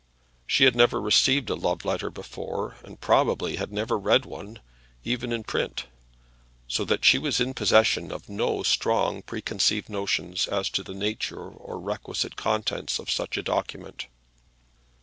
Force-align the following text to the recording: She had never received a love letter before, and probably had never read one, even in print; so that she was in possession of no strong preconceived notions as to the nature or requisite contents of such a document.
She 0.47 0.63
had 0.63 0.75
never 0.75 0.99
received 0.99 1.51
a 1.51 1.55
love 1.55 1.85
letter 1.85 2.09
before, 2.09 2.75
and 2.83 2.99
probably 2.99 3.57
had 3.57 3.71
never 3.71 3.99
read 3.99 4.25
one, 4.25 4.57
even 5.03 5.31
in 5.31 5.43
print; 5.43 5.85
so 6.67 6.83
that 6.85 7.05
she 7.05 7.19
was 7.19 7.39
in 7.39 7.53
possession 7.53 8.11
of 8.11 8.27
no 8.27 8.63
strong 8.63 9.21
preconceived 9.21 9.89
notions 9.89 10.47
as 10.47 10.71
to 10.71 10.81
the 10.81 10.95
nature 10.95 11.51
or 11.51 11.79
requisite 11.79 12.35
contents 12.35 12.97
of 12.97 13.11
such 13.11 13.37
a 13.37 13.43
document. 13.43 14.07